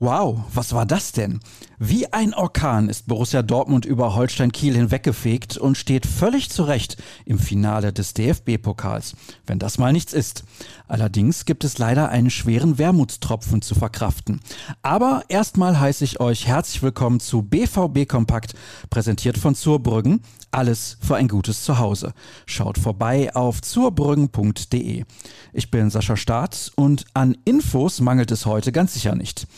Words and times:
Wow, 0.00 0.44
was 0.54 0.72
war 0.74 0.86
das 0.86 1.10
denn? 1.10 1.40
Wie 1.80 2.12
ein 2.12 2.32
Orkan 2.32 2.88
ist 2.88 3.08
Borussia 3.08 3.42
Dortmund 3.42 3.84
über 3.84 4.14
Holstein 4.14 4.52
Kiel 4.52 4.76
hinweggefegt 4.76 5.56
und 5.56 5.76
steht 5.76 6.06
völlig 6.06 6.50
zurecht 6.50 6.98
im 7.24 7.40
Finale 7.40 7.92
des 7.92 8.14
DFB-Pokals, 8.14 9.16
wenn 9.46 9.58
das 9.58 9.76
mal 9.76 9.92
nichts 9.92 10.12
ist. 10.12 10.44
Allerdings 10.86 11.46
gibt 11.46 11.64
es 11.64 11.78
leider 11.78 12.10
einen 12.10 12.30
schweren 12.30 12.78
Wermutstropfen 12.78 13.60
zu 13.60 13.74
verkraften. 13.74 14.38
Aber 14.82 15.24
erstmal 15.26 15.80
heiße 15.80 16.04
ich 16.04 16.20
euch 16.20 16.46
herzlich 16.46 16.80
willkommen 16.80 17.18
zu 17.18 17.42
BVB 17.42 18.08
Kompakt, 18.08 18.54
präsentiert 18.90 19.36
von 19.36 19.56
Zurbrüggen. 19.56 20.20
Alles 20.52 20.96
für 21.00 21.16
ein 21.16 21.26
gutes 21.26 21.64
Zuhause. 21.64 22.14
Schaut 22.46 22.78
vorbei 22.78 23.34
auf 23.34 23.60
zurbrüggen.de. 23.62 25.04
Ich 25.52 25.70
bin 25.72 25.90
Sascha 25.90 26.16
Staat 26.16 26.70
und 26.76 27.04
an 27.14 27.36
Infos 27.44 28.00
mangelt 28.00 28.30
es 28.30 28.46
heute 28.46 28.70
ganz 28.70 28.94
sicher 28.94 29.16
nicht. 29.16 29.48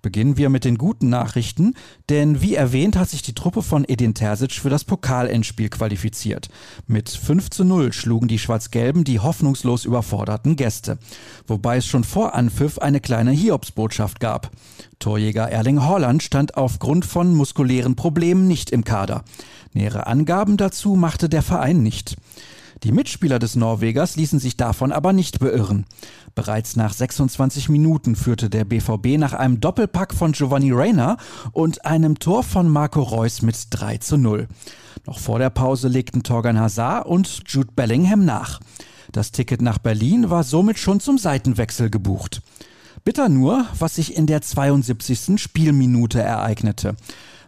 Beginnen 0.00 0.36
wir 0.36 0.48
mit 0.48 0.64
den 0.64 0.78
guten 0.78 1.08
Nachrichten, 1.08 1.74
denn 2.08 2.40
wie 2.40 2.54
erwähnt 2.54 2.96
hat 2.96 3.08
sich 3.08 3.22
die 3.22 3.34
Truppe 3.34 3.62
von 3.62 3.84
Edin 3.86 4.14
Terzic 4.14 4.52
für 4.52 4.70
das 4.70 4.84
Pokalendspiel 4.84 5.68
qualifiziert. 5.68 6.48
Mit 6.86 7.08
5 7.08 7.50
zu 7.50 7.64
0 7.64 7.92
schlugen 7.92 8.28
die 8.28 8.38
Schwarz-Gelben 8.38 9.04
die 9.04 9.18
hoffnungslos 9.18 9.84
überforderten 9.84 10.56
Gäste, 10.56 10.98
wobei 11.46 11.78
es 11.78 11.86
schon 11.86 12.04
vor 12.04 12.34
Anpfiff 12.34 12.78
eine 12.78 13.00
kleine 13.00 13.32
Hiobsbotschaft 13.32 14.20
gab. 14.20 14.50
Torjäger 14.98 15.50
Erling 15.50 15.82
Haaland 15.82 16.22
stand 16.22 16.56
aufgrund 16.56 17.04
von 17.04 17.34
muskulären 17.34 17.96
Problemen 17.96 18.46
nicht 18.46 18.70
im 18.70 18.84
Kader. 18.84 19.24
Nähere 19.72 20.06
Angaben 20.06 20.56
dazu 20.56 20.94
machte 20.94 21.28
der 21.28 21.42
Verein 21.42 21.82
nicht. 21.82 22.16
Die 22.84 22.92
Mitspieler 22.92 23.40
des 23.40 23.56
Norwegers 23.56 24.14
ließen 24.14 24.38
sich 24.38 24.56
davon 24.56 24.92
aber 24.92 25.12
nicht 25.12 25.40
beirren. 25.40 25.84
Bereits 26.36 26.76
nach 26.76 26.92
26 26.92 27.68
Minuten 27.68 28.14
führte 28.14 28.48
der 28.48 28.64
BVB 28.64 29.18
nach 29.18 29.32
einem 29.32 29.60
Doppelpack 29.60 30.14
von 30.14 30.32
Giovanni 30.32 30.70
Reyna 30.70 31.16
und 31.52 31.84
einem 31.84 32.20
Tor 32.20 32.44
von 32.44 32.68
Marco 32.68 33.02
Reus 33.02 33.42
mit 33.42 33.56
3 33.70 33.98
zu 33.98 34.16
0. 34.16 34.46
Noch 35.06 35.18
vor 35.18 35.40
der 35.40 35.50
Pause 35.50 35.88
legten 35.88 36.22
Torgan 36.22 36.60
Hazard 36.60 37.06
und 37.06 37.42
Jude 37.48 37.72
Bellingham 37.74 38.24
nach. 38.24 38.60
Das 39.10 39.32
Ticket 39.32 39.60
nach 39.60 39.78
Berlin 39.78 40.30
war 40.30 40.44
somit 40.44 40.78
schon 40.78 41.00
zum 41.00 41.18
Seitenwechsel 41.18 41.90
gebucht. 41.90 42.42
Bitter 43.04 43.28
nur, 43.28 43.66
was 43.78 43.96
sich 43.96 44.16
in 44.16 44.26
der 44.26 44.42
72. 44.42 45.40
Spielminute 45.40 46.20
ereignete. 46.20 46.94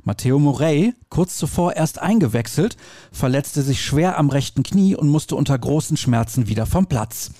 Matteo 0.02 0.38
Morey, 0.38 0.94
kurz 1.08 1.36
zuvor 1.36 1.76
erst 1.76 2.00
eingewechselt, 2.00 2.76
verletzte 3.12 3.62
sich 3.62 3.84
schwer 3.84 4.18
am 4.18 4.30
rechten 4.30 4.62
Knie 4.62 4.96
und 4.96 5.08
musste 5.08 5.36
unter 5.36 5.58
großen 5.58 5.96
Schmerzen 5.96 6.48
wieder 6.48 6.66
vom 6.66 6.86
Platz. 6.86 7.32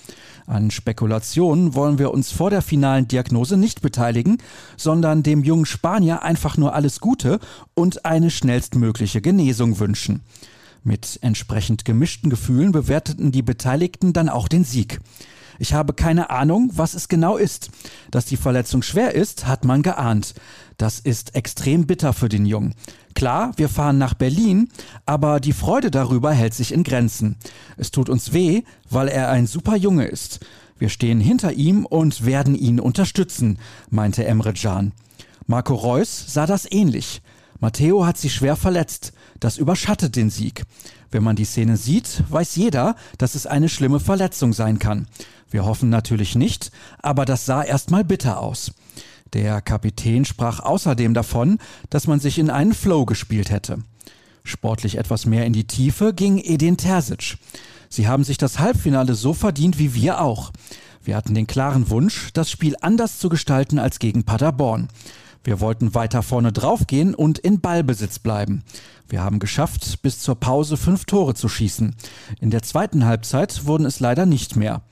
An 0.47 0.71
Spekulationen 0.71 1.75
wollen 1.75 1.99
wir 1.99 2.13
uns 2.13 2.33
vor 2.33 2.51
der 2.51 2.61
finalen 2.61 3.09
Diagnose 3.09 3.57
nicht 3.57 3.83
beteiligen, 3.83 4.39
sondern 4.77 5.23
dem 5.23 5.45
jungen 5.45 5.65
Spanier 5.65 6.23
einfach 6.23 6.57
nur 6.57 6.75
alles 6.75 7.01
Gute 7.01 7.39
und 7.75 8.05
eine 8.05 8.31
schnellstmögliche 8.31 9.21
Genesung 9.21 9.79
wünschen. 9.79 10.21
Mit 10.83 11.19
entsprechend 11.23 11.85
gemischten 11.85 12.31
Gefühlen 12.31 12.73
bewerteten 12.73 13.33
die 13.33 13.43
Beteiligten 13.43 14.13
dann 14.13 14.29
auch 14.29 14.49
den 14.49 14.65
Sieg. 14.65 15.01
Ich 15.61 15.75
habe 15.75 15.93
keine 15.93 16.31
Ahnung, 16.31 16.71
was 16.73 16.95
es 16.95 17.09
genau 17.09 17.37
ist. 17.37 17.71
Dass 18.11 18.25
die 18.25 18.39
Verletzung 18.39 18.81
schwer 18.81 19.15
ist, 19.15 19.47
hat 19.47 19.67
man 19.67 19.83
geahnt. 19.83 20.33
Das 20.79 21.01
ist 21.01 21.35
extrem 21.35 21.87
bitter 21.87 22.15
für 22.15 22.31
den 22.31 22.47
Jungen. 22.47 22.75
Klar, 23.15 23.53
wir 23.57 23.69
fahren 23.69 23.99
nach 23.99 24.15
Berlin, 24.15 24.71
aber 25.05 25.39
die 25.39 25.53
Freude 25.53 25.91
darüber 25.91 26.33
hält 26.33 26.55
sich 26.55 26.73
in 26.73 26.83
Grenzen. 26.83 27.37
Es 27.77 27.91
tut 27.91 28.09
uns 28.09 28.33
weh, 28.33 28.63
weil 28.89 29.09
er 29.09 29.29
ein 29.29 29.47
super 29.47 29.77
Junge 29.77 30.07
ist. 30.07 30.41
Wir 30.79 30.89
stehen 30.89 31.21
hinter 31.21 31.53
ihm 31.53 31.85
und 31.85 32.25
werden 32.25 32.55
ihn 32.55 32.81
unterstützen, 32.81 33.59
meinte 33.91 34.25
Emre 34.25 34.55
Can. 34.55 34.93
Marco 35.47 35.75
Reus 35.75 36.25
sah 36.27 36.47
das 36.47 36.67
ähnlich. 36.73 37.21
Matteo 37.61 38.07
hat 38.07 38.17
sich 38.17 38.35
schwer 38.35 38.57
verletzt. 38.57 39.13
Das 39.39 39.59
überschattet 39.59 40.17
den 40.17 40.31
Sieg. 40.31 40.65
Wenn 41.11 41.23
man 41.23 41.37
die 41.37 41.45
Szene 41.45 41.77
sieht, 41.77 42.25
weiß 42.31 42.57
jeder, 42.57 42.97
dass 43.19 43.35
es 43.35 43.47
eine 43.47 43.69
schlimme 43.69 44.01
Verletzung 44.01 44.53
sein 44.53 44.79
kann. 44.79 45.09
Wir 45.51 45.65
hoffen 45.65 45.91
natürlich 45.91 46.37
nicht, 46.37 46.71
aber 47.03 47.25
das 47.25 47.45
sah 47.45 47.63
erstmal 47.63 48.05
bitter 48.05 48.41
aus. 48.41 48.73
Der 49.33 49.61
Kapitän 49.61 50.25
sprach 50.25 50.61
außerdem 50.61 51.15
davon, 51.15 51.59
dass 51.91 52.07
man 52.07 52.19
sich 52.19 52.39
in 52.39 52.51
einen 52.51 52.75
Flow 52.75 53.05
gespielt 53.05 53.51
hätte. 53.51 53.79
Sportlich 54.43 54.97
etwas 54.97 55.27
mehr 55.27 55.45
in 55.47 55.53
die 55.53 55.67
Tiefe 55.67 56.15
ging 56.15 56.39
Edin 56.39 56.77
Terzic. 56.77 57.37
Sie 57.89 58.09
haben 58.09 58.25
sich 58.25 58.39
das 58.39 58.59
Halbfinale 58.59 59.15
so 59.15 59.35
verdient 59.35 59.79
wie 59.79 59.95
wir 59.95 60.21
auch. 60.21 60.53
Wir 61.03 61.17
hatten 61.17 61.35
den 61.35 61.47
klaren 61.47 61.91
Wunsch, 61.91 62.31
das 62.33 62.51
Spiel 62.51 62.77
anders 62.81 63.19
zu 63.19 63.29
gestalten 63.29 63.79
als 63.79 63.99
gegen 63.99 64.25
Paderborn. 64.25 64.89
Wir 65.43 65.61
wollten 65.61 65.95
weiter 65.95 66.23
vorne 66.23 66.53
draufgehen 66.53 67.15
und 67.15 67.39
in 67.39 67.61
Ballbesitz 67.61 68.19
bleiben. 68.19 68.63
Wir 69.09 69.23
haben 69.23 69.39
geschafft, 69.39 70.03
bis 70.03 70.21
zur 70.21 70.37
Pause 70.37 70.77
fünf 70.77 71.05
Tore 71.05 71.35
zu 71.35 71.49
schießen. 71.49 71.95
In 72.41 72.51
der 72.51 72.63
zweiten 72.63 73.07
Halbzeit 73.07 73.67
wurden 73.67 73.87
es 73.87 74.01
leider 74.01 74.27
nicht 74.27 74.57
mehr. 74.57 74.83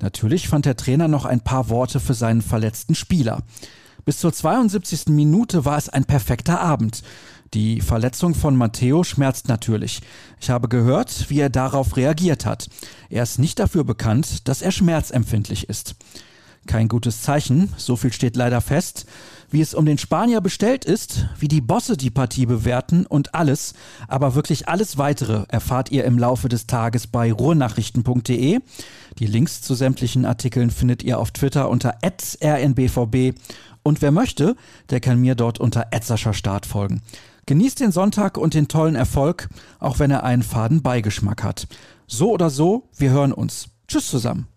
Natürlich 0.00 0.48
fand 0.48 0.64
der 0.64 0.76
Trainer 0.76 1.08
noch 1.08 1.24
ein 1.24 1.40
paar 1.40 1.68
Worte 1.68 2.00
für 2.00 2.14
seinen 2.14 2.42
verletzten 2.42 2.94
Spieler. 2.94 3.42
Bis 4.04 4.18
zur 4.20 4.32
72. 4.32 5.08
Minute 5.08 5.64
war 5.64 5.76
es 5.76 5.88
ein 5.88 6.04
perfekter 6.04 6.60
Abend. 6.60 7.02
Die 7.54 7.80
Verletzung 7.80 8.34
von 8.34 8.56
Matteo 8.56 9.04
schmerzt 9.04 9.48
natürlich. 9.48 10.00
Ich 10.40 10.50
habe 10.50 10.68
gehört, 10.68 11.28
wie 11.28 11.40
er 11.40 11.50
darauf 11.50 11.96
reagiert 11.96 12.46
hat. 12.46 12.68
Er 13.10 13.22
ist 13.22 13.38
nicht 13.38 13.58
dafür 13.58 13.84
bekannt, 13.84 14.48
dass 14.48 14.62
er 14.62 14.70
schmerzempfindlich 14.70 15.68
ist. 15.68 15.96
Kein 16.68 16.88
gutes 16.88 17.22
Zeichen, 17.22 17.72
so 17.78 17.96
viel 17.96 18.12
steht 18.12 18.36
leider 18.36 18.60
fest. 18.60 19.06
Wie 19.50 19.62
es 19.62 19.72
um 19.72 19.86
den 19.86 19.96
Spanier 19.96 20.42
bestellt 20.42 20.84
ist, 20.84 21.26
wie 21.38 21.48
die 21.48 21.62
Bosse 21.62 21.96
die 21.96 22.10
Partie 22.10 22.44
bewerten 22.44 23.06
und 23.06 23.34
alles, 23.34 23.72
aber 24.06 24.34
wirklich 24.34 24.68
alles 24.68 24.98
weitere 24.98 25.46
erfahrt 25.48 25.90
ihr 25.90 26.04
im 26.04 26.18
Laufe 26.18 26.50
des 26.50 26.66
Tages 26.66 27.06
bei 27.06 27.32
ruhrnachrichten.de. 27.32 28.60
Die 29.18 29.26
Links 29.26 29.62
zu 29.62 29.74
sämtlichen 29.74 30.26
Artikeln 30.26 30.70
findet 30.70 31.02
ihr 31.02 31.18
auf 31.18 31.30
Twitter 31.30 31.70
unter 31.70 31.94
rnbvb 32.04 33.32
und 33.82 34.02
wer 34.02 34.12
möchte, 34.12 34.54
der 34.90 35.00
kann 35.00 35.18
mir 35.18 35.36
dort 35.36 35.58
unter 35.58 35.86
Start 36.34 36.66
folgen. 36.66 37.00
Genießt 37.46 37.80
den 37.80 37.92
Sonntag 37.92 38.36
und 38.36 38.52
den 38.52 38.68
tollen 38.68 38.94
Erfolg, 38.94 39.48
auch 39.78 39.98
wenn 40.00 40.10
er 40.10 40.22
einen 40.22 40.42
faden 40.42 40.82
Beigeschmack 40.82 41.42
hat. 41.42 41.66
So 42.06 42.30
oder 42.30 42.50
so, 42.50 42.90
wir 42.98 43.10
hören 43.10 43.32
uns. 43.32 43.70
Tschüss 43.86 44.10
zusammen. 44.10 44.48